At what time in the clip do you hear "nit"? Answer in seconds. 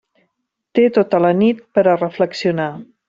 1.43-1.61